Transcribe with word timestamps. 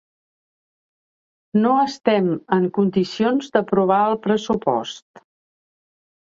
No 1.65 1.73
estem 1.81 2.31
en 2.57 2.65
condicions 2.79 3.53
d’aprovar 3.57 4.01
el 4.07 4.19
pressupost. 4.25 5.23